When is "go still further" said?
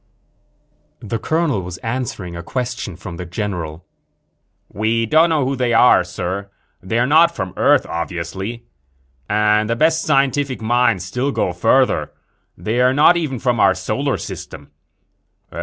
11.11-12.11